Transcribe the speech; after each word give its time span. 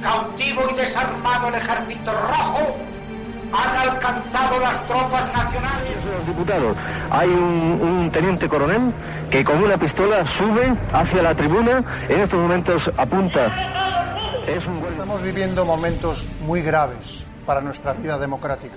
cautivo 0.00 0.62
y 0.70 0.74
desarmado 0.74 1.48
el 1.48 1.54
ejército 1.54 2.12
rojo, 2.12 2.76
han 3.52 3.88
alcanzado 3.88 4.60
las 4.60 4.86
tropas 4.86 5.32
nacionales. 5.32 6.26
Diputados, 6.26 6.76
hay 7.10 7.28
un, 7.28 8.10
teniente 8.12 8.48
coronel 8.48 8.92
que 9.30 9.44
con 9.44 9.62
una 9.62 9.76
pistola 9.76 10.26
sube 10.26 10.74
hacia 10.92 11.22
la 11.22 11.34
tribuna, 11.34 11.82
en 12.08 12.20
estos 12.20 12.40
momentos 12.40 12.90
apunta. 12.96 13.46
Estamos 14.46 15.22
viviendo 15.22 15.64
momentos 15.64 16.26
muy 16.40 16.62
graves 16.62 17.24
para 17.46 17.60
nuestra 17.60 17.92
vida 17.92 18.18
democrática. 18.18 18.76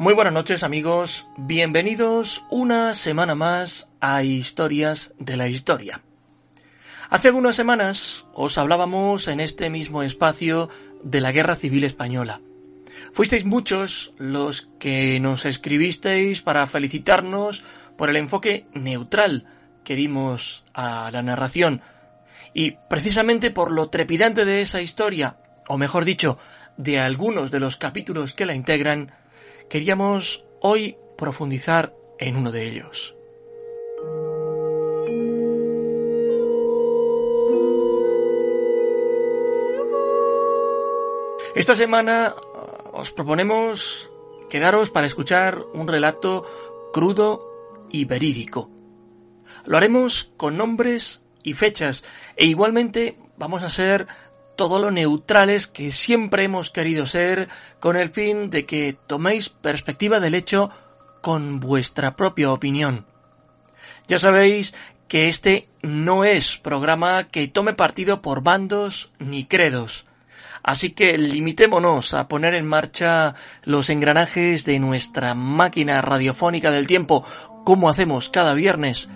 Muy 0.00 0.14
buenas 0.14 0.32
noches 0.32 0.62
amigos, 0.62 1.28
bienvenidos 1.36 2.46
una 2.50 2.94
semana 2.94 3.34
más 3.34 3.90
a 4.00 4.22
Historias 4.22 5.12
de 5.18 5.36
la 5.36 5.46
Historia. 5.46 6.00
Hace 7.10 7.28
algunas 7.28 7.54
semanas 7.54 8.26
os 8.32 8.56
hablábamos 8.56 9.28
en 9.28 9.40
este 9.40 9.68
mismo 9.68 10.02
espacio 10.02 10.70
de 11.02 11.20
la 11.20 11.32
Guerra 11.32 11.54
Civil 11.54 11.84
Española. 11.84 12.40
Fuisteis 13.12 13.44
muchos 13.44 14.14
los 14.16 14.70
que 14.78 15.20
nos 15.20 15.44
escribisteis 15.44 16.40
para 16.40 16.66
felicitarnos 16.66 17.62
por 17.98 18.08
el 18.08 18.16
enfoque 18.16 18.68
neutral 18.72 19.48
que 19.84 19.96
dimos 19.96 20.64
a 20.72 21.10
la 21.10 21.20
narración 21.20 21.82
y 22.54 22.70
precisamente 22.88 23.50
por 23.50 23.70
lo 23.70 23.90
trepidante 23.90 24.46
de 24.46 24.62
esa 24.62 24.80
historia, 24.80 25.36
o 25.68 25.76
mejor 25.76 26.06
dicho, 26.06 26.38
de 26.78 27.00
algunos 27.00 27.50
de 27.50 27.60
los 27.60 27.76
capítulos 27.76 28.32
que 28.32 28.46
la 28.46 28.54
integran, 28.54 29.12
queríamos 29.70 30.44
hoy 30.60 30.98
profundizar 31.16 31.94
en 32.18 32.36
uno 32.36 32.50
de 32.52 32.68
ellos. 32.68 33.16
Esta 41.54 41.74
semana 41.74 42.34
uh, 42.34 42.98
os 43.00 43.12
proponemos 43.12 44.10
quedaros 44.48 44.90
para 44.90 45.06
escuchar 45.06 45.64
un 45.72 45.86
relato 45.86 46.44
crudo 46.92 47.86
y 47.90 48.04
verídico. 48.04 48.70
Lo 49.64 49.76
haremos 49.76 50.32
con 50.36 50.56
nombres 50.56 51.22
y 51.42 51.54
fechas 51.54 52.02
e 52.36 52.46
igualmente 52.46 53.18
vamos 53.36 53.62
a 53.62 53.70
ser 53.70 54.06
todo 54.60 54.78
lo 54.78 54.90
neutrales 54.90 55.66
que 55.66 55.90
siempre 55.90 56.44
hemos 56.44 56.70
querido 56.70 57.06
ser 57.06 57.48
con 57.78 57.96
el 57.96 58.10
fin 58.10 58.50
de 58.50 58.66
que 58.66 58.94
toméis 59.06 59.48
perspectiva 59.48 60.20
del 60.20 60.34
hecho 60.34 60.68
con 61.22 61.60
vuestra 61.60 62.14
propia 62.14 62.52
opinión. 62.52 63.06
Ya 64.06 64.18
sabéis 64.18 64.74
que 65.08 65.28
este 65.28 65.70
no 65.80 66.24
es 66.24 66.58
programa 66.58 67.28
que 67.28 67.48
tome 67.48 67.72
partido 67.72 68.20
por 68.20 68.42
bandos 68.42 69.12
ni 69.18 69.46
credos. 69.46 70.04
Así 70.62 70.90
que 70.90 71.16
limitémonos 71.16 72.12
a 72.12 72.28
poner 72.28 72.54
en 72.54 72.66
marcha 72.66 73.34
los 73.64 73.88
engranajes 73.88 74.66
de 74.66 74.78
nuestra 74.78 75.34
máquina 75.34 76.02
radiofónica 76.02 76.70
del 76.70 76.86
tiempo, 76.86 77.24
como 77.64 77.88
hacemos 77.88 78.28
cada 78.28 78.52
viernes, 78.52 79.08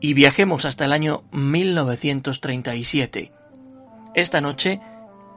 y 0.00 0.14
viajemos 0.14 0.64
hasta 0.64 0.86
el 0.86 0.92
año 0.92 1.22
1937. 1.30 3.37
Esta 4.18 4.40
noche, 4.40 4.80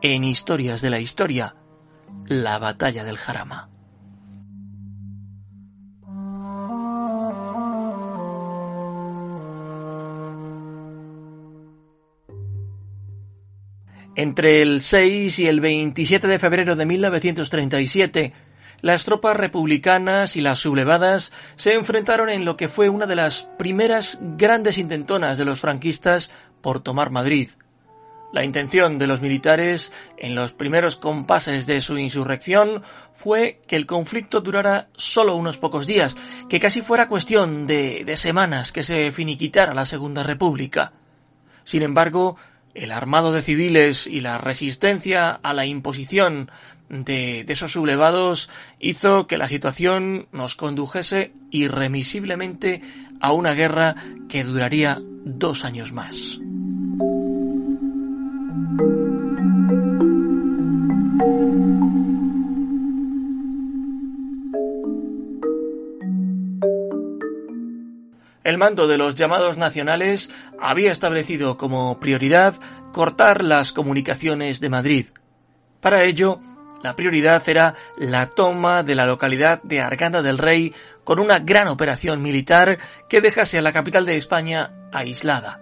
en 0.01 0.23
Historias 0.23 0.81
de 0.81 0.89
la 0.89 0.99
Historia, 0.99 1.55
la 2.25 2.57
batalla 2.57 3.03
del 3.03 3.19
Jarama. 3.19 3.69
Entre 14.15 14.63
el 14.63 14.81
6 14.81 15.37
y 15.37 15.47
el 15.47 15.61
27 15.61 16.25
de 16.25 16.39
febrero 16.39 16.75
de 16.75 16.87
1937, 16.87 18.33
las 18.81 19.05
tropas 19.05 19.37
republicanas 19.37 20.35
y 20.35 20.41
las 20.41 20.57
sublevadas 20.57 21.31
se 21.55 21.75
enfrentaron 21.75 22.31
en 22.31 22.45
lo 22.45 22.57
que 22.57 22.67
fue 22.67 22.89
una 22.89 23.05
de 23.05 23.15
las 23.15 23.43
primeras 23.59 24.17
grandes 24.39 24.79
intentonas 24.79 25.37
de 25.37 25.45
los 25.45 25.61
franquistas 25.61 26.31
por 26.61 26.79
tomar 26.79 27.11
Madrid. 27.11 27.49
La 28.31 28.45
intención 28.45 28.97
de 28.97 29.07
los 29.07 29.19
militares 29.19 29.91
en 30.17 30.35
los 30.35 30.53
primeros 30.53 30.95
compases 30.95 31.65
de 31.65 31.81
su 31.81 31.97
insurrección 31.97 32.81
fue 33.13 33.59
que 33.67 33.75
el 33.75 33.85
conflicto 33.85 34.39
durara 34.39 34.87
solo 34.93 35.35
unos 35.35 35.57
pocos 35.57 35.85
días, 35.85 36.15
que 36.47 36.59
casi 36.59 36.81
fuera 36.81 37.09
cuestión 37.09 37.67
de, 37.67 38.09
semanas 38.15 38.71
que 38.71 38.83
se 38.83 39.11
finiquitara 39.11 39.73
la 39.73 39.85
Segunda 39.85 40.23
República. 40.23 40.93
Sin 41.65 41.81
embargo, 41.81 42.37
el 42.73 42.91
armado 42.91 43.33
de 43.33 43.41
civiles 43.41 44.07
y 44.07 44.21
la 44.21 44.37
resistencia 44.37 45.31
a 45.31 45.53
la 45.53 45.65
imposición 45.65 46.49
de, 46.87 47.43
de, 47.43 47.53
esos 47.53 47.73
sublevados 47.73 48.49
hizo 48.79 49.27
que 49.27 49.37
la 49.37 49.47
situación 49.47 50.27
nos 50.31 50.55
condujese 50.55 51.33
irremisiblemente 51.49 52.81
a 53.19 53.33
una 53.33 53.53
guerra 53.53 53.95
que 54.29 54.43
duraría 54.43 54.99
dos 55.01 55.65
años 55.65 55.91
más. 55.91 56.39
El 68.43 68.57
mando 68.57 68.87
de 68.87 68.97
los 68.97 69.15
llamados 69.15 69.57
nacionales 69.57 70.31
había 70.59 70.91
establecido 70.91 71.57
como 71.57 71.99
prioridad 71.99 72.55
cortar 72.91 73.43
las 73.43 73.71
comunicaciones 73.71 74.59
de 74.59 74.69
Madrid. 74.69 75.05
Para 75.79 76.03
ello, 76.03 76.41
la 76.81 76.95
prioridad 76.95 77.47
era 77.47 77.75
la 77.97 78.29
toma 78.29 78.81
de 78.81 78.95
la 78.95 79.05
localidad 79.05 79.61
de 79.61 79.81
Arganda 79.81 80.23
del 80.23 80.39
Rey 80.39 80.73
con 81.03 81.19
una 81.19 81.39
gran 81.39 81.67
operación 81.67 82.21
militar 82.21 82.79
que 83.07 83.21
dejase 83.21 83.59
a 83.59 83.61
la 83.61 83.71
capital 83.71 84.05
de 84.05 84.17
España 84.17 84.71
aislada. 84.91 85.61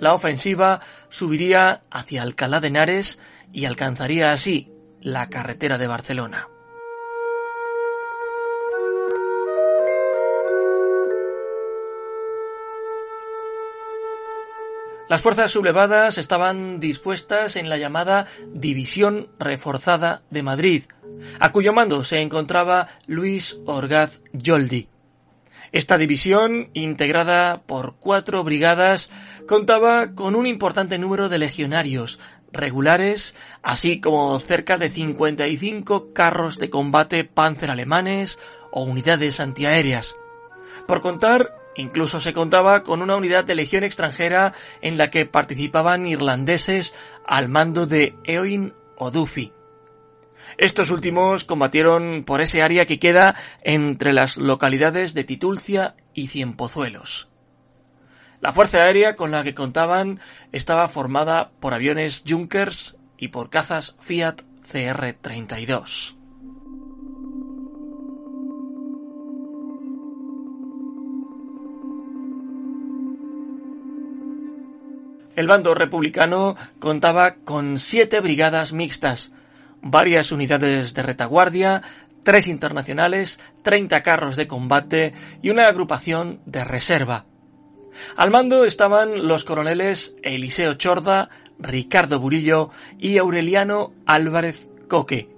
La 0.00 0.12
ofensiva 0.12 0.80
subiría 1.08 1.82
hacia 1.90 2.22
Alcalá 2.22 2.60
de 2.60 2.68
Henares 2.68 3.20
y 3.52 3.64
alcanzaría 3.64 4.32
así 4.32 4.72
la 5.00 5.28
carretera 5.30 5.78
de 5.78 5.86
Barcelona. 5.86 6.48
Las 15.08 15.20
fuerzas 15.20 15.52
sublevadas 15.52 16.18
estaban 16.18 16.80
dispuestas 16.80 17.54
en 17.54 17.68
la 17.68 17.78
llamada 17.78 18.26
División 18.52 19.28
Reforzada 19.38 20.22
de 20.30 20.42
Madrid, 20.42 20.82
a 21.38 21.52
cuyo 21.52 21.72
mando 21.72 22.02
se 22.02 22.20
encontraba 22.20 22.88
Luis 23.06 23.58
Orgaz 23.66 24.20
Yoldi. 24.32 24.88
Esta 25.70 25.96
división, 25.96 26.70
integrada 26.72 27.62
por 27.66 27.96
cuatro 28.00 28.42
brigadas, 28.42 29.10
contaba 29.46 30.12
con 30.14 30.34
un 30.34 30.46
importante 30.46 30.98
número 30.98 31.28
de 31.28 31.38
legionarios 31.38 32.18
regulares, 32.50 33.36
así 33.62 34.00
como 34.00 34.38
cerca 34.40 34.76
de 34.76 34.90
55 34.90 36.12
carros 36.12 36.58
de 36.58 36.68
combate 36.68 37.22
panzer 37.22 37.70
alemanes 37.70 38.40
o 38.72 38.82
unidades 38.82 39.38
antiaéreas. 39.38 40.16
Por 40.88 41.00
contar 41.00 41.65
Incluso 41.76 42.20
se 42.20 42.32
contaba 42.32 42.82
con 42.82 43.02
una 43.02 43.16
unidad 43.16 43.44
de 43.44 43.54
legión 43.54 43.84
extranjera 43.84 44.54
en 44.80 44.96
la 44.96 45.10
que 45.10 45.26
participaban 45.26 46.06
irlandeses 46.06 46.94
al 47.26 47.48
mando 47.48 47.86
de 47.86 48.14
Eoin 48.24 48.72
O'Duffy. 48.96 49.52
Estos 50.58 50.90
últimos 50.90 51.44
combatieron 51.44 52.24
por 52.24 52.40
ese 52.40 52.62
área 52.62 52.86
que 52.86 52.98
queda 52.98 53.34
entre 53.62 54.12
las 54.12 54.38
localidades 54.38 55.12
de 55.12 55.24
Titulcia 55.24 55.96
y 56.14 56.28
Cienpozuelos. 56.28 57.28
La 58.40 58.52
fuerza 58.52 58.78
aérea 58.78 59.14
con 59.16 59.30
la 59.30 59.42
que 59.42 59.54
contaban 59.54 60.20
estaba 60.52 60.88
formada 60.88 61.50
por 61.60 61.74
aviones 61.74 62.22
Junkers 62.26 62.96
y 63.18 63.28
por 63.28 63.50
cazas 63.50 63.96
Fiat 64.00 64.42
CR-32. 64.62 66.15
El 75.36 75.46
bando 75.46 75.74
republicano 75.74 76.56
contaba 76.78 77.36
con 77.36 77.78
siete 77.78 78.20
brigadas 78.20 78.72
mixtas, 78.72 79.32
varias 79.82 80.32
unidades 80.32 80.94
de 80.94 81.02
retaguardia, 81.02 81.82
tres 82.24 82.48
internacionales, 82.48 83.38
30 83.62 84.02
carros 84.02 84.34
de 84.36 84.48
combate 84.48 85.12
y 85.42 85.50
una 85.50 85.68
agrupación 85.68 86.40
de 86.46 86.64
reserva. 86.64 87.26
Al 88.16 88.30
mando 88.30 88.64
estaban 88.64 89.28
los 89.28 89.44
coroneles 89.44 90.16
Eliseo 90.22 90.74
Chorda, 90.74 91.28
Ricardo 91.58 92.18
Burillo 92.18 92.70
y 92.98 93.18
Aureliano 93.18 93.92
Álvarez 94.06 94.68
Coque. 94.88 95.28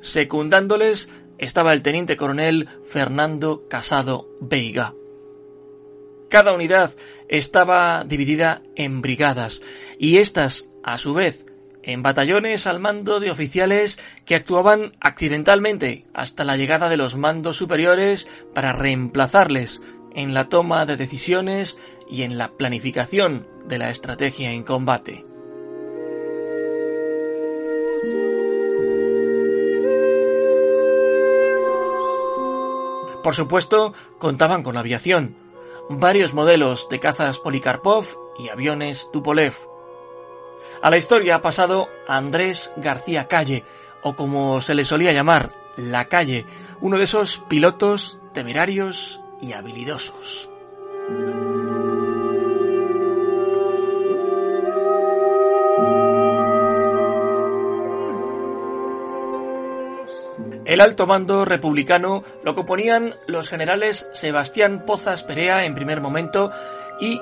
Secundándoles 0.00 1.08
estaba 1.38 1.72
el 1.72 1.82
teniente 1.82 2.16
coronel 2.16 2.68
Fernando 2.84 3.66
Casado 3.68 4.28
Veiga. 4.40 4.94
Cada 6.32 6.54
unidad 6.54 6.92
estaba 7.28 8.04
dividida 8.04 8.62
en 8.74 9.02
brigadas 9.02 9.60
y 9.98 10.16
estas, 10.16 10.66
a 10.82 10.96
su 10.96 11.12
vez, 11.12 11.44
en 11.82 12.02
batallones 12.02 12.66
al 12.66 12.80
mando 12.80 13.20
de 13.20 13.30
oficiales 13.30 13.98
que 14.24 14.34
actuaban 14.34 14.92
accidentalmente 14.98 16.06
hasta 16.14 16.44
la 16.44 16.56
llegada 16.56 16.88
de 16.88 16.96
los 16.96 17.18
mandos 17.18 17.58
superiores 17.58 18.28
para 18.54 18.72
reemplazarles 18.72 19.82
en 20.14 20.32
la 20.32 20.48
toma 20.48 20.86
de 20.86 20.96
decisiones 20.96 21.76
y 22.10 22.22
en 22.22 22.38
la 22.38 22.52
planificación 22.52 23.46
de 23.66 23.76
la 23.76 23.90
estrategia 23.90 24.52
en 24.52 24.62
combate. 24.62 25.26
Por 33.22 33.34
supuesto, 33.34 33.92
contaban 34.18 34.62
con 34.62 34.78
aviación, 34.78 35.36
varios 35.88 36.34
modelos 36.34 36.88
de 36.88 37.00
cazas 37.00 37.38
Polikarpov 37.38 38.06
y 38.38 38.48
aviones 38.48 39.10
Tupolev. 39.12 39.54
A 40.80 40.90
la 40.90 40.96
historia 40.96 41.36
ha 41.36 41.42
pasado 41.42 41.88
Andrés 42.08 42.72
García 42.76 43.28
Calle, 43.28 43.64
o 44.02 44.16
como 44.16 44.60
se 44.60 44.74
le 44.74 44.84
solía 44.84 45.12
llamar, 45.12 45.54
La 45.76 46.08
Calle, 46.08 46.46
uno 46.80 46.98
de 46.98 47.04
esos 47.04 47.38
pilotos 47.48 48.18
temerarios 48.32 49.20
y 49.40 49.52
habilidosos. 49.52 50.50
El 60.72 60.80
alto 60.80 61.06
mando 61.06 61.44
republicano 61.44 62.24
lo 62.44 62.54
componían 62.54 63.14
los 63.28 63.50
generales 63.50 64.08
Sebastián 64.14 64.84
Pozas 64.86 65.22
Perea 65.22 65.66
en 65.66 65.74
primer 65.74 66.00
momento 66.00 66.50
y 66.98 67.20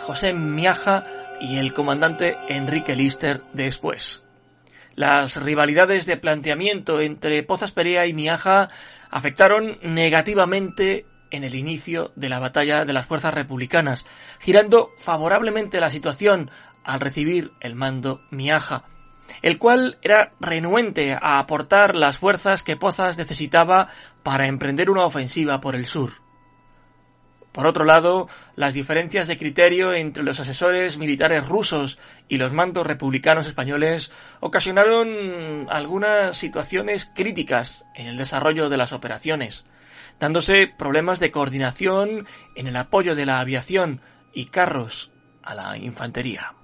José 0.00 0.34
Miaja 0.34 1.04
y 1.40 1.56
el 1.56 1.72
comandante 1.72 2.36
Enrique 2.50 2.96
Lister 2.96 3.40
después. 3.54 4.22
Las 4.96 5.42
rivalidades 5.42 6.04
de 6.04 6.18
planteamiento 6.18 7.00
entre 7.00 7.42
Pozas 7.42 7.72
Perea 7.72 8.06
y 8.06 8.12
Miaja 8.12 8.68
afectaron 9.08 9.78
negativamente 9.80 11.06
en 11.30 11.44
el 11.44 11.54
inicio 11.54 12.12
de 12.16 12.28
la 12.28 12.38
batalla 12.38 12.84
de 12.84 12.92
las 12.92 13.06
fuerzas 13.06 13.32
republicanas, 13.32 14.04
girando 14.40 14.92
favorablemente 14.98 15.80
la 15.80 15.90
situación 15.90 16.50
al 16.84 17.00
recibir 17.00 17.52
el 17.60 17.76
mando 17.76 18.20
Miaja 18.30 18.84
el 19.42 19.58
cual 19.58 19.98
era 20.02 20.32
renuente 20.40 21.12
a 21.12 21.38
aportar 21.38 21.96
las 21.96 22.18
fuerzas 22.18 22.62
que 22.62 22.76
Pozas 22.76 23.18
necesitaba 23.18 23.88
para 24.22 24.46
emprender 24.46 24.90
una 24.90 25.04
ofensiva 25.04 25.60
por 25.60 25.74
el 25.74 25.86
sur. 25.86 26.12
Por 27.52 27.66
otro 27.66 27.84
lado, 27.84 28.28
las 28.54 28.74
diferencias 28.74 29.26
de 29.26 29.36
criterio 29.36 29.92
entre 29.92 30.22
los 30.22 30.38
asesores 30.38 30.98
militares 30.98 31.48
rusos 31.48 31.98
y 32.28 32.38
los 32.38 32.52
mandos 32.52 32.86
republicanos 32.86 33.46
españoles 33.46 34.12
ocasionaron 34.38 35.66
algunas 35.68 36.36
situaciones 36.36 37.10
críticas 37.12 37.84
en 37.96 38.06
el 38.06 38.16
desarrollo 38.16 38.68
de 38.68 38.76
las 38.76 38.92
operaciones, 38.92 39.64
dándose 40.20 40.68
problemas 40.68 41.18
de 41.18 41.32
coordinación 41.32 42.26
en 42.54 42.66
el 42.68 42.76
apoyo 42.76 43.16
de 43.16 43.26
la 43.26 43.40
aviación 43.40 44.00
y 44.32 44.46
carros 44.46 45.10
a 45.42 45.56
la 45.56 45.76
infantería. 45.76 46.54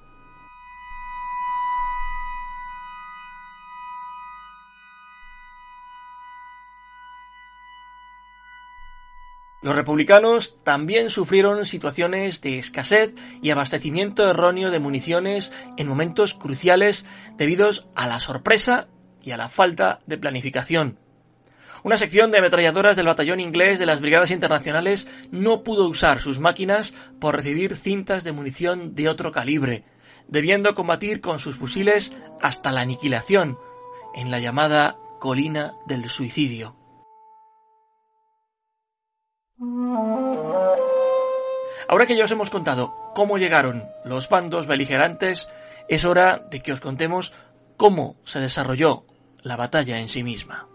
Los 9.66 9.74
republicanos 9.74 10.62
también 10.62 11.10
sufrieron 11.10 11.66
situaciones 11.66 12.40
de 12.40 12.56
escasez 12.56 13.16
y 13.42 13.50
abastecimiento 13.50 14.30
erróneo 14.30 14.70
de 14.70 14.78
municiones 14.78 15.52
en 15.76 15.88
momentos 15.88 16.34
cruciales 16.34 17.04
debidos 17.36 17.88
a 17.96 18.06
la 18.06 18.20
sorpresa 18.20 18.86
y 19.24 19.32
a 19.32 19.36
la 19.36 19.48
falta 19.48 19.98
de 20.06 20.18
planificación. 20.18 21.00
Una 21.82 21.96
sección 21.96 22.30
de 22.30 22.38
ametralladoras 22.38 22.94
del 22.94 23.06
batallón 23.06 23.40
inglés 23.40 23.80
de 23.80 23.86
las 23.86 24.00
Brigadas 24.00 24.30
Internacionales 24.30 25.08
no 25.32 25.64
pudo 25.64 25.88
usar 25.88 26.20
sus 26.20 26.38
máquinas 26.38 26.94
por 27.18 27.34
recibir 27.34 27.74
cintas 27.74 28.22
de 28.22 28.30
munición 28.30 28.94
de 28.94 29.08
otro 29.08 29.32
calibre, 29.32 29.82
debiendo 30.28 30.76
combatir 30.76 31.20
con 31.20 31.40
sus 31.40 31.56
fusiles 31.56 32.16
hasta 32.40 32.70
la 32.70 32.82
aniquilación 32.82 33.58
en 34.14 34.30
la 34.30 34.38
llamada 34.38 34.96
colina 35.18 35.72
del 35.88 36.08
suicidio. 36.08 36.85
Ahora 41.88 42.06
que 42.06 42.16
ya 42.16 42.24
os 42.24 42.30
hemos 42.30 42.50
contado 42.50 42.94
cómo 43.14 43.38
llegaron 43.38 43.84
los 44.04 44.28
bandos 44.28 44.66
beligerantes, 44.66 45.48
es 45.88 46.04
hora 46.04 46.46
de 46.50 46.60
que 46.60 46.72
os 46.72 46.80
contemos 46.80 47.32
cómo 47.78 48.16
se 48.24 48.40
desarrolló 48.40 49.04
la 49.42 49.56
batalla 49.56 49.98
en 49.98 50.08
sí 50.08 50.22
misma. 50.22 50.68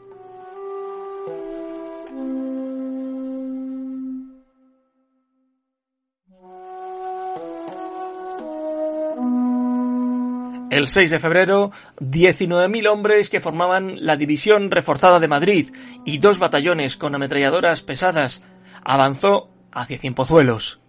El 10.71 10.87
6 10.87 11.11
de 11.11 11.19
febrero, 11.19 11.71
19.000 11.99 12.87
hombres 12.87 13.29
que 13.29 13.41
formaban 13.41 14.05
la 14.05 14.15
División 14.15 14.71
Reforzada 14.71 15.19
de 15.19 15.27
Madrid 15.27 15.69
y 16.05 16.17
dos 16.17 16.39
batallones 16.39 16.95
con 16.95 17.13
ametralladoras 17.13 17.81
pesadas 17.81 18.41
avanzó 18.83 19.49
hacia 19.71 19.97
Cienpozuelos. 19.97 20.79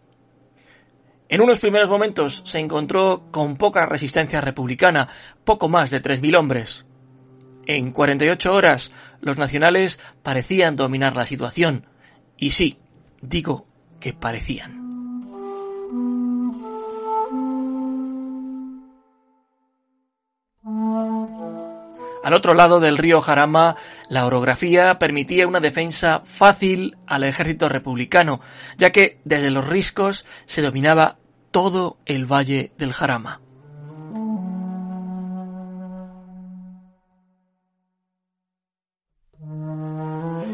En 1.29 1.41
unos 1.41 1.61
primeros 1.61 1.89
momentos 1.89 2.43
se 2.45 2.59
encontró 2.59 3.29
con 3.31 3.57
poca 3.57 3.87
resistencia 3.87 4.41
republicana, 4.41 5.09
poco 5.45 5.69
más 5.69 5.91
de 5.91 6.03
3.000 6.03 6.39
hombres. 6.39 6.87
En 7.67 7.93
48 7.93 8.53
horas 8.53 8.93
los 9.21 9.39
nacionales 9.39 10.01
parecían 10.23 10.77
dominar 10.77 11.17
la 11.17 11.25
situación. 11.25 11.87
Y 12.37 12.51
sí, 12.51 12.79
digo 13.23 13.67
que 13.99 14.13
parecían. 14.13 14.82
Al 22.23 22.35
otro 22.35 22.55
lado 22.55 22.79
del 22.79 22.99
río 22.99 23.21
Jarama, 23.21 23.77
la 24.09 24.27
orografía 24.27 24.99
permitía 24.99 25.49
una 25.49 25.59
defensa 25.59 26.23
fácil 26.25 26.97
al 27.07 27.25
ejército 27.25 27.69
republicano, 27.69 28.41
ya 28.79 28.91
que 28.91 29.21
desde 29.25 29.51
los 29.51 29.67
riscos 29.67 30.25
se 30.47 30.63
dominaba 30.63 31.19
todo 31.51 31.99
el 32.07 32.25
valle 32.25 32.73
del 32.79 32.93
Jarama. 32.93 33.41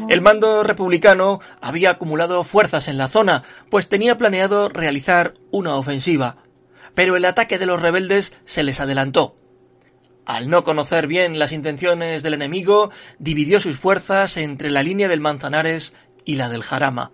El 0.09 0.21
mando 0.21 0.63
republicano 0.63 1.39
había 1.61 1.91
acumulado 1.91 2.43
fuerzas 2.43 2.87
en 2.87 2.97
la 2.97 3.07
zona, 3.07 3.43
pues 3.69 3.87
tenía 3.87 4.17
planeado 4.17 4.67
realizar 4.69 5.35
una 5.51 5.75
ofensiva, 5.75 6.37
pero 6.95 7.15
el 7.15 7.25
ataque 7.25 7.59
de 7.59 7.67
los 7.67 7.79
rebeldes 7.79 8.41
se 8.45 8.63
les 8.63 8.79
adelantó 8.79 9.35
al 10.29 10.47
no 10.47 10.63
conocer 10.63 11.07
bien 11.07 11.39
las 11.39 11.51
intenciones 11.51 12.21
del 12.21 12.35
enemigo, 12.35 12.91
dividió 13.17 13.59
sus 13.59 13.79
fuerzas 13.79 14.37
entre 14.37 14.69
la 14.69 14.83
línea 14.83 15.07
del 15.07 15.21
Manzanares 15.21 15.95
y 16.23 16.35
la 16.35 16.49
del 16.49 16.61
Jarama. 16.61 17.11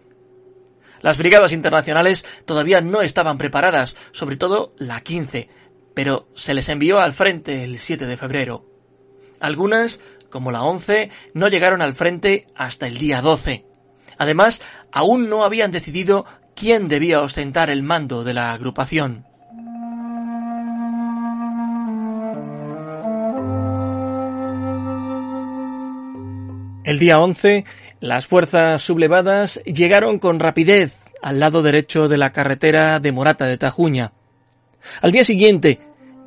Las 1.00 1.18
brigadas 1.18 1.54
internacionales 1.54 2.26
todavía 2.44 2.82
no 2.82 3.02
estaban 3.02 3.38
preparadas, 3.38 3.96
sobre 4.12 4.36
todo 4.36 4.74
la 4.78 5.00
15, 5.00 5.48
pero 5.94 6.28
se 6.36 6.54
les 6.54 6.68
envió 6.68 7.00
al 7.00 7.14
frente 7.14 7.64
el 7.64 7.80
7 7.80 8.06
de 8.06 8.18
febrero. 8.18 8.66
Algunas, 9.40 10.02
como 10.30 10.52
la 10.52 10.64
11, 10.64 11.10
no 11.34 11.48
llegaron 11.48 11.82
al 11.82 11.96
frente 11.96 12.48
hasta 12.54 12.86
el 12.86 12.98
día 12.98 13.22
12. 13.22 13.66
Además, 14.18 14.62
aún 14.92 15.30
no 15.30 15.46
habían 15.46 15.72
decidido 15.72 16.26
quién 16.54 16.90
debía 16.90 17.22
ostentar 17.22 17.70
el 17.70 17.82
mando 17.82 18.26
de 18.26 18.34
la 18.34 18.52
agrupación. 18.52 19.26
El 26.86 27.00
día 27.00 27.20
11, 27.20 27.66
las 28.00 28.28
fuerzas 28.28 28.80
sublevadas 28.80 29.60
llegaron 29.66 30.20
con 30.20 30.40
rapidez 30.40 31.00
al 31.20 31.40
lado 31.40 31.64
derecho 31.64 32.08
de 32.08 32.18
la 32.18 32.32
carretera 32.32 33.00
de 33.00 33.12
Morata 33.12 33.48
de 33.48 33.58
Tajuña. 33.58 34.14
Al 35.02 35.12
día 35.12 35.24
siguiente, 35.24 35.80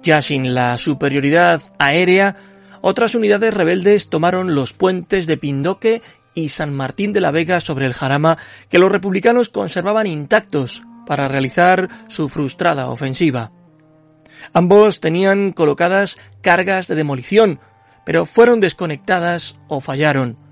ya 0.02 0.20
sin 0.20 0.56
la 0.56 0.76
superioridad 0.76 1.62
aérea, 1.78 2.34
otras 2.80 3.14
unidades 3.14 3.54
rebeldes 3.54 4.08
tomaron 4.08 4.56
los 4.56 4.72
puentes 4.72 5.28
de 5.28 5.36
Pindoque 5.36 6.02
y 6.34 6.48
San 6.48 6.74
Martín 6.74 7.12
de 7.12 7.20
la 7.20 7.30
Vega 7.30 7.60
sobre 7.60 7.86
el 7.86 7.94
Jarama 7.94 8.36
que 8.68 8.80
los 8.80 8.90
republicanos 8.90 9.50
conservaban 9.50 10.08
intactos 10.08 10.82
para 11.06 11.28
realizar 11.28 11.88
su 12.08 12.28
frustrada 12.28 12.90
ofensiva. 12.90 13.52
Ambos 14.52 14.98
tenían 14.98 15.52
colocadas 15.52 16.18
cargas 16.42 16.88
de 16.88 16.96
demolición, 16.96 17.60
pero 18.04 18.26
fueron 18.26 18.58
desconectadas 18.58 19.56
o 19.68 19.80
fallaron, 19.80 20.47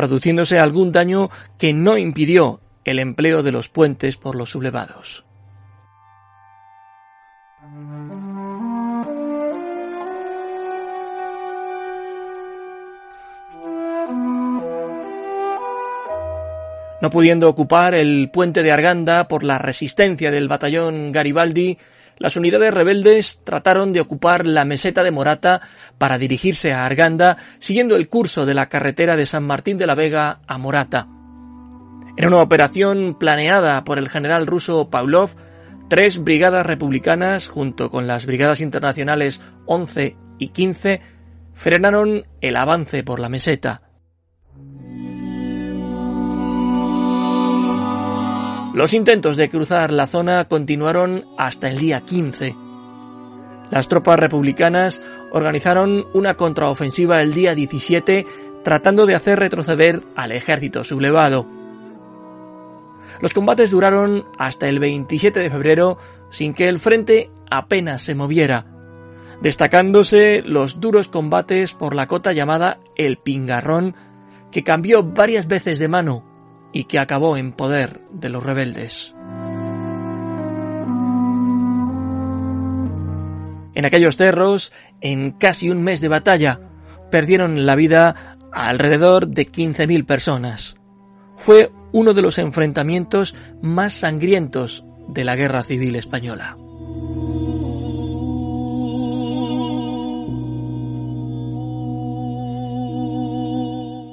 produciéndose 0.00 0.58
algún 0.58 0.92
daño 0.92 1.28
que 1.58 1.74
no 1.74 1.98
impidió 1.98 2.60
el 2.86 3.00
empleo 3.00 3.42
de 3.42 3.52
los 3.52 3.68
puentes 3.68 4.16
por 4.16 4.34
los 4.34 4.48
sublevados. 4.48 5.26
No 17.02 17.10
pudiendo 17.10 17.50
ocupar 17.50 17.94
el 17.94 18.30
puente 18.32 18.62
de 18.62 18.72
Arganda 18.72 19.28
por 19.28 19.44
la 19.44 19.58
resistencia 19.58 20.30
del 20.30 20.48
batallón 20.48 21.12
Garibaldi, 21.12 21.76
las 22.20 22.36
unidades 22.36 22.72
rebeldes 22.74 23.40
trataron 23.44 23.94
de 23.94 24.00
ocupar 24.00 24.46
la 24.46 24.66
meseta 24.66 25.02
de 25.02 25.10
Morata 25.10 25.62
para 25.96 26.18
dirigirse 26.18 26.70
a 26.74 26.84
Arganda, 26.84 27.38
siguiendo 27.58 27.96
el 27.96 28.08
curso 28.08 28.44
de 28.44 28.52
la 28.52 28.68
carretera 28.68 29.16
de 29.16 29.24
San 29.24 29.42
Martín 29.42 29.78
de 29.78 29.86
la 29.86 29.94
Vega 29.94 30.40
a 30.46 30.58
Morata. 30.58 31.06
En 32.18 32.26
una 32.26 32.42
operación 32.42 33.16
planeada 33.18 33.84
por 33.84 33.96
el 33.96 34.10
general 34.10 34.46
ruso 34.46 34.90
Pavlov, 34.90 35.30
tres 35.88 36.22
brigadas 36.22 36.66
republicanas, 36.66 37.48
junto 37.48 37.90
con 37.90 38.06
las 38.06 38.26
brigadas 38.26 38.60
internacionales 38.60 39.40
11 39.64 40.18
y 40.38 40.48
15, 40.48 41.00
frenaron 41.54 42.26
el 42.42 42.56
avance 42.56 43.02
por 43.02 43.18
la 43.18 43.30
meseta. 43.30 43.80
Los 48.72 48.94
intentos 48.94 49.36
de 49.36 49.48
cruzar 49.48 49.90
la 49.92 50.06
zona 50.06 50.44
continuaron 50.44 51.26
hasta 51.36 51.68
el 51.68 51.78
día 51.78 52.02
15. 52.02 52.56
Las 53.68 53.88
tropas 53.88 54.16
republicanas 54.16 55.02
organizaron 55.32 56.06
una 56.14 56.34
contraofensiva 56.34 57.20
el 57.20 57.34
día 57.34 57.56
17 57.56 58.26
tratando 58.62 59.06
de 59.06 59.16
hacer 59.16 59.40
retroceder 59.40 60.04
al 60.14 60.30
ejército 60.30 60.84
sublevado. 60.84 61.48
Los 63.20 63.34
combates 63.34 63.72
duraron 63.72 64.26
hasta 64.38 64.68
el 64.68 64.78
27 64.78 65.40
de 65.40 65.50
febrero 65.50 65.98
sin 66.30 66.54
que 66.54 66.68
el 66.68 66.78
frente 66.78 67.28
apenas 67.50 68.02
se 68.02 68.14
moviera, 68.14 68.66
destacándose 69.42 70.42
los 70.46 70.78
duros 70.78 71.08
combates 71.08 71.74
por 71.74 71.96
la 71.96 72.06
cota 72.06 72.32
llamada 72.32 72.78
El 72.94 73.18
Pingarrón, 73.18 73.96
que 74.52 74.62
cambió 74.62 75.02
varias 75.02 75.48
veces 75.48 75.80
de 75.80 75.88
mano 75.88 76.29
y 76.72 76.84
que 76.84 76.98
acabó 76.98 77.36
en 77.36 77.52
poder 77.52 78.00
de 78.12 78.28
los 78.28 78.42
rebeldes. 78.42 79.14
En 83.74 83.84
aquellos 83.84 84.16
cerros, 84.16 84.72
en 85.00 85.32
casi 85.32 85.70
un 85.70 85.82
mes 85.82 86.00
de 86.00 86.08
batalla, 86.08 86.60
perdieron 87.10 87.66
la 87.66 87.76
vida 87.76 88.36
alrededor 88.52 89.28
de 89.28 89.46
15.000 89.46 90.04
personas. 90.04 90.76
Fue 91.36 91.72
uno 91.92 92.12
de 92.12 92.22
los 92.22 92.38
enfrentamientos 92.38 93.34
más 93.62 93.94
sangrientos 93.94 94.84
de 95.08 95.24
la 95.24 95.36
Guerra 95.36 95.62
Civil 95.62 95.96
Española. 95.96 96.56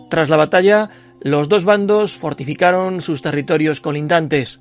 Tras 0.09 0.29
la 0.29 0.37
batalla, 0.37 0.89
los 1.21 1.49
dos 1.49 1.65
bandos 1.65 2.15
fortificaron 2.15 3.01
sus 3.01 3.21
territorios 3.21 3.81
colindantes. 3.81 4.59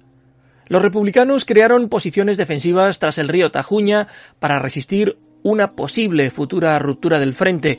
Los 0.69 0.83
republicanos 0.83 1.45
crearon 1.45 1.89
posiciones 1.89 2.37
defensivas 2.37 2.99
tras 2.99 3.19
el 3.19 3.29
río 3.29 3.51
Tajuña 3.51 4.09
para 4.39 4.59
resistir 4.59 5.19
una 5.43 5.73
posible 5.77 6.31
futura 6.31 6.79
ruptura 6.79 7.21
del 7.21 7.35
frente, 7.35 7.79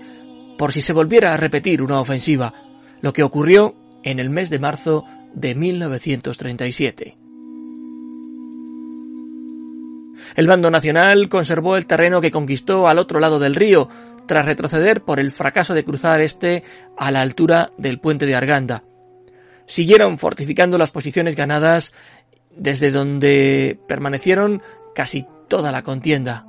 por 0.57 0.71
si 0.71 0.81
se 0.81 0.93
volviera 0.93 1.33
a 1.33 1.37
repetir 1.37 1.81
una 1.81 1.99
ofensiva, 1.99 2.53
lo 3.01 3.11
que 3.13 3.23
ocurrió 3.23 3.75
en 4.03 4.19
el 4.19 4.29
mes 4.29 4.49
de 4.49 4.59
marzo 4.59 5.03
de 5.33 5.53
1937. 5.53 7.26
El 10.35 10.47
bando 10.47 10.69
nacional 10.69 11.29
conservó 11.29 11.77
el 11.77 11.87
terreno 11.87 12.21
que 12.21 12.31
conquistó 12.31 12.87
al 12.87 12.99
otro 12.99 13.19
lado 13.19 13.39
del 13.39 13.55
río, 13.55 13.89
tras 14.27 14.45
retroceder 14.45 15.01
por 15.01 15.19
el 15.19 15.31
fracaso 15.31 15.73
de 15.73 15.83
cruzar 15.83 16.21
este 16.21 16.63
a 16.97 17.11
la 17.11 17.21
altura 17.21 17.71
del 17.77 17.99
puente 17.99 18.25
de 18.25 18.35
Arganda. 18.35 18.83
Siguieron 19.65 20.17
fortificando 20.17 20.77
las 20.77 20.91
posiciones 20.91 21.35
ganadas 21.35 21.93
desde 22.55 22.91
donde 22.91 23.79
permanecieron 23.87 24.61
casi 24.93 25.25
toda 25.47 25.71
la 25.71 25.83
contienda. 25.83 26.45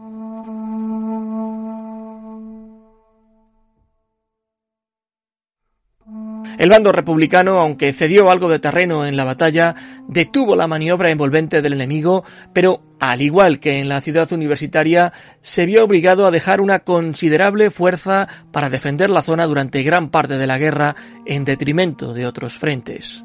El 6.59 6.71
bando 6.71 6.91
republicano, 6.91 7.61
aunque 7.61 7.93
cedió 7.93 8.31
algo 8.31 8.49
de 8.49 8.59
terreno 8.59 9.07
en 9.07 9.17
la 9.17 9.23
batalla, 9.23 9.77
detuvo 10.09 10.57
la 10.57 10.67
maniobra 10.67 11.11
envolvente 11.11 11.63
del 11.63 11.75
enemigo, 11.75 12.25
pero, 12.53 12.83
al 12.99 13.23
igual 13.23 13.61
que 13.61 13.79
en 13.79 13.89
la 13.89 14.01
ciudad 14.01 14.33
universitaria, 14.33 15.13
se 15.41 15.67
vio 15.67 15.85
obligado 15.85 16.27
a 16.27 16.33
dejar 16.33 16.61
una 16.61 16.81
considerable 16.81 17.71
fuerza 17.71 18.27
para 18.51 18.71
defender 18.71 19.09
la 19.09 19.23
zona 19.23 19.47
durante 19.47 19.85
gran 19.85 20.11
parte 20.11 20.37
de 20.37 20.49
la 20.49 20.59
guerra 20.59 20.97
en 21.25 21.45
detrimento 21.45 22.13
de 22.13 22.27
otros 22.27 22.59
frentes. 22.59 23.25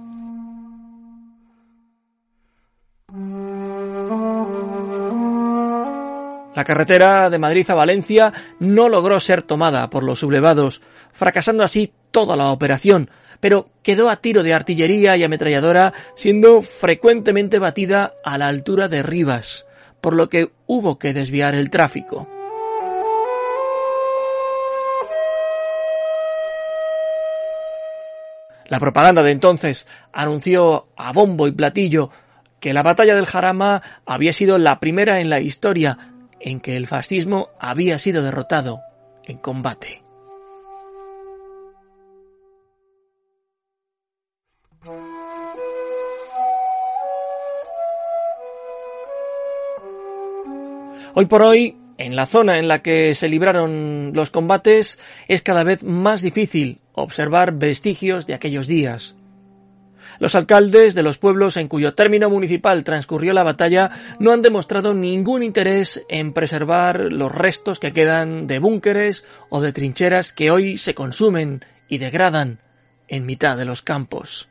La 6.55 6.63
carretera 6.63 7.31
de 7.31 7.39
Madrid 7.39 7.67
a 7.67 7.73
Valencia 7.73 8.31
no 8.59 8.89
logró 8.89 9.19
ser 9.19 9.41
tomada 9.41 9.89
por 9.89 10.03
los 10.03 10.19
sublevados, 10.19 10.83
fracasando 11.11 11.63
así 11.63 11.93
toda 12.13 12.37
la 12.37 12.51
operación, 12.51 13.09
pero 13.41 13.65
quedó 13.81 14.09
a 14.09 14.15
tiro 14.15 14.41
de 14.43 14.53
artillería 14.53 15.17
y 15.17 15.23
ametralladora, 15.25 15.91
siendo 16.15 16.61
frecuentemente 16.61 17.59
batida 17.59 18.13
a 18.23 18.37
la 18.37 18.47
altura 18.47 18.87
de 18.87 19.03
Rivas, 19.03 19.65
por 19.99 20.15
lo 20.15 20.29
que 20.29 20.51
hubo 20.65 20.97
que 20.97 21.11
desviar 21.11 21.53
el 21.55 21.69
tráfico. 21.69 22.29
La 28.67 28.79
propaganda 28.79 29.23
de 29.23 29.31
entonces 29.31 29.87
anunció 30.13 30.87
a 30.95 31.11
bombo 31.11 31.47
y 31.47 31.51
platillo 31.51 32.09
que 32.59 32.73
la 32.73 32.81
batalla 32.81 33.15
del 33.15 33.25
Jarama 33.25 33.81
había 34.05 34.31
sido 34.31 34.57
la 34.57 34.79
primera 34.79 35.19
en 35.19 35.29
la 35.29 35.41
historia 35.41 35.97
en 36.39 36.61
que 36.61 36.77
el 36.77 36.87
fascismo 36.87 37.49
había 37.59 37.99
sido 37.99 38.23
derrotado 38.23 38.79
en 39.25 39.37
combate. 39.37 40.02
Hoy 51.15 51.27
por 51.27 51.43
hoy, 51.43 51.77
en 51.99 52.15
la 52.15 52.25
zona 52.25 52.57
en 52.57 52.67
la 52.67 52.81
que 52.81 53.13
se 53.13 53.29
libraron 53.29 54.13
los 54.15 54.31
combates, 54.31 54.97
es 55.27 55.43
cada 55.43 55.63
vez 55.63 55.83
más 55.83 56.23
difícil 56.23 56.81
observar 56.93 57.53
vestigios 57.53 58.25
de 58.25 58.33
aquellos 58.33 58.65
días. 58.65 59.15
Los 60.17 60.33
alcaldes 60.33 60.95
de 60.95 61.03
los 61.03 61.19
pueblos 61.19 61.55
en 61.57 61.67
cuyo 61.67 61.93
término 61.93 62.31
municipal 62.31 62.83
transcurrió 62.83 63.33
la 63.33 63.43
batalla 63.43 63.91
no 64.17 64.31
han 64.31 64.41
demostrado 64.41 64.95
ningún 64.95 65.43
interés 65.43 66.03
en 66.09 66.33
preservar 66.33 67.11
los 67.11 67.31
restos 67.31 67.77
que 67.77 67.91
quedan 67.91 68.47
de 68.47 68.57
búnkeres 68.57 69.23
o 69.49 69.61
de 69.61 69.71
trincheras 69.71 70.33
que 70.33 70.49
hoy 70.49 70.77
se 70.77 70.95
consumen 70.95 71.63
y 71.87 71.99
degradan 71.99 72.59
en 73.07 73.27
mitad 73.27 73.55
de 73.55 73.65
los 73.65 73.83
campos. 73.83 74.49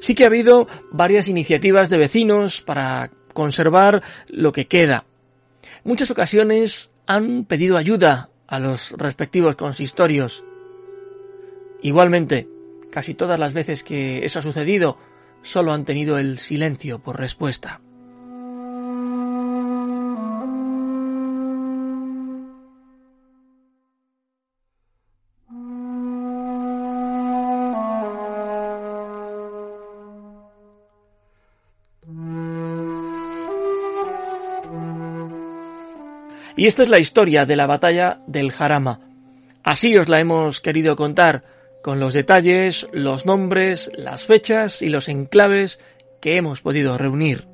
Sí 0.00 0.14
que 0.14 0.24
ha 0.24 0.28
habido 0.28 0.68
varias 0.90 1.28
iniciativas 1.28 1.90
de 1.90 1.98
vecinos 1.98 2.62
para 2.62 3.10
conservar 3.32 4.02
lo 4.28 4.52
que 4.52 4.66
queda. 4.66 5.04
Muchas 5.84 6.10
ocasiones 6.10 6.90
han 7.06 7.44
pedido 7.44 7.76
ayuda 7.76 8.30
a 8.46 8.58
los 8.58 8.92
respectivos 8.92 9.56
consistorios. 9.56 10.44
Igualmente, 11.82 12.48
casi 12.90 13.14
todas 13.14 13.38
las 13.38 13.52
veces 13.52 13.84
que 13.84 14.24
eso 14.24 14.40
ha 14.40 14.42
sucedido, 14.42 14.98
solo 15.42 15.72
han 15.72 15.84
tenido 15.84 16.18
el 16.18 16.38
silencio 16.38 16.98
por 16.98 17.18
respuesta. 17.18 17.80
Y 36.58 36.66
esta 36.66 36.82
es 36.82 36.88
la 36.88 36.98
historia 36.98 37.46
de 37.46 37.54
la 37.54 37.68
batalla 37.68 38.20
del 38.26 38.50
Jarama. 38.50 38.98
Así 39.62 39.96
os 39.96 40.08
la 40.08 40.18
hemos 40.18 40.60
querido 40.60 40.96
contar, 40.96 41.44
con 41.84 42.00
los 42.00 42.14
detalles, 42.14 42.88
los 42.92 43.26
nombres, 43.26 43.92
las 43.96 44.24
fechas 44.24 44.82
y 44.82 44.88
los 44.88 45.08
enclaves 45.08 45.78
que 46.20 46.36
hemos 46.36 46.60
podido 46.60 46.98
reunir. 46.98 47.46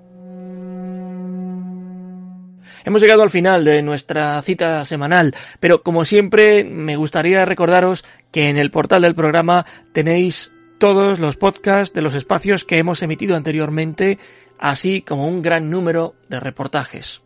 Hemos 2.87 3.03
llegado 3.03 3.23
al 3.23 3.29
final 3.29 3.63
de 3.63 3.83
nuestra 3.83 4.41
cita 4.41 4.87
semanal, 4.87 5.35
pero 5.61 5.83
como 5.83 6.07
siempre 6.07 6.65
me 6.65 6.97
gustaría 6.97 7.45
recordaros 7.45 8.07
que 8.33 8.49
en 8.49 8.57
el 8.57 8.71
portal 8.71 9.03
del 9.03 9.15
programa 9.15 9.67
tenéis 9.93 10.55
todos 10.79 11.19
los 11.19 11.37
podcasts 11.37 11.95
de 11.95 12.01
los 12.01 12.15
espacios 12.15 12.65
que 12.65 12.79
hemos 12.79 13.03
emitido 13.03 13.37
anteriormente, 13.37 14.19
así 14.59 15.03
como 15.03 15.29
un 15.29 15.43
gran 15.43 15.69
número 15.69 16.15
de 16.31 16.41
reportajes. 16.41 17.24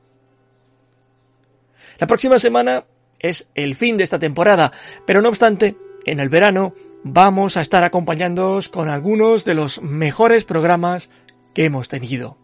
La 1.98 2.06
próxima 2.06 2.38
semana 2.38 2.84
es 3.18 3.48
el 3.54 3.74
fin 3.74 3.96
de 3.96 4.04
esta 4.04 4.18
temporada, 4.18 4.72
pero 5.04 5.20
no 5.20 5.28
obstante, 5.28 5.76
en 6.04 6.20
el 6.20 6.28
verano 6.28 6.74
vamos 7.02 7.56
a 7.56 7.60
estar 7.60 7.82
acompañándoos 7.82 8.68
con 8.68 8.88
algunos 8.88 9.44
de 9.44 9.54
los 9.54 9.82
mejores 9.82 10.44
programas 10.44 11.10
que 11.54 11.64
hemos 11.64 11.88
tenido. 11.88 12.38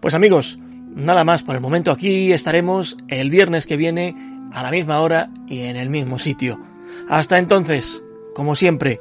Pues 0.00 0.14
amigos, 0.14 0.58
nada 0.94 1.24
más 1.24 1.42
por 1.42 1.54
el 1.54 1.62
momento 1.62 1.90
aquí 1.90 2.32
estaremos 2.32 2.98
el 3.08 3.30
viernes 3.30 3.66
que 3.66 3.78
viene 3.78 4.14
a 4.52 4.62
la 4.62 4.70
misma 4.70 5.00
hora 5.00 5.30
y 5.48 5.62
en 5.62 5.76
el 5.76 5.88
mismo 5.88 6.18
sitio. 6.18 6.60
Hasta 7.08 7.38
entonces, 7.38 8.02
como 8.34 8.54
siempre, 8.54 9.00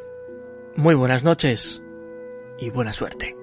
muy 0.78 0.96
buenas 0.96 1.26
noches 1.26 1.84
y 2.58 2.70
buena 2.70 2.94
suerte. 2.94 3.43